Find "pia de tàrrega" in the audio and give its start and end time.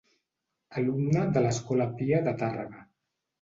2.01-2.83